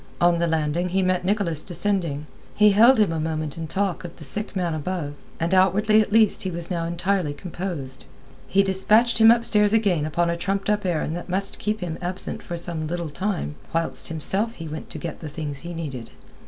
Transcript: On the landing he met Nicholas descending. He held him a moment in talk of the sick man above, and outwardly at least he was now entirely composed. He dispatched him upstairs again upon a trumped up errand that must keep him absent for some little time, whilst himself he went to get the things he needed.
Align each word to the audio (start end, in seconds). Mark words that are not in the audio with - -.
On 0.19 0.39
the 0.39 0.47
landing 0.47 0.89
he 0.89 1.03
met 1.03 1.23
Nicholas 1.23 1.61
descending. 1.61 2.25
He 2.55 2.71
held 2.71 2.97
him 2.97 3.11
a 3.11 3.19
moment 3.19 3.55
in 3.55 3.67
talk 3.67 4.03
of 4.03 4.17
the 4.17 4.23
sick 4.23 4.55
man 4.55 4.73
above, 4.73 5.13
and 5.39 5.53
outwardly 5.53 6.01
at 6.01 6.11
least 6.11 6.41
he 6.41 6.49
was 6.49 6.71
now 6.71 6.85
entirely 6.85 7.35
composed. 7.35 8.05
He 8.47 8.63
dispatched 8.63 9.19
him 9.19 9.29
upstairs 9.29 9.73
again 9.73 10.07
upon 10.07 10.31
a 10.31 10.35
trumped 10.35 10.71
up 10.71 10.87
errand 10.87 11.15
that 11.15 11.29
must 11.29 11.59
keep 11.59 11.81
him 11.81 11.99
absent 12.01 12.41
for 12.41 12.57
some 12.57 12.87
little 12.87 13.11
time, 13.11 13.57
whilst 13.75 14.07
himself 14.07 14.55
he 14.55 14.67
went 14.67 14.89
to 14.89 14.97
get 14.97 15.19
the 15.19 15.29
things 15.29 15.59
he 15.59 15.71
needed. 15.71 16.09